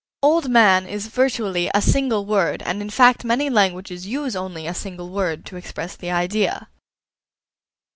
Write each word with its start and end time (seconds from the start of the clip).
"Old 0.23 0.49
man" 0.49 0.87
is 0.87 1.05
virtually 1.05 1.69
a 1.75 1.79
single 1.79 2.25
word 2.25 2.63
and 2.63 2.81
in 2.81 2.89
fact 2.89 3.23
many 3.23 3.51
languages 3.51 4.07
use 4.07 4.35
only 4.35 4.65
a 4.65 4.73
single 4.73 5.11
word 5.11 5.45
to 5.45 5.57
express 5.57 5.95
the 5.95 6.09
idea. 6.09 6.69